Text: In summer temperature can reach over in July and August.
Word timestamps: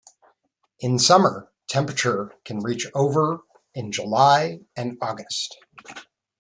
In 0.79 0.97
summer 0.97 1.51
temperature 1.67 2.33
can 2.43 2.61
reach 2.63 2.87
over 2.95 3.41
in 3.75 3.91
July 3.91 4.61
and 4.75 4.97
August. 4.99 5.55